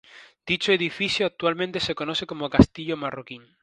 [0.47, 3.43] Dicho edificio actualmente se conoce como Castillo Marroquín.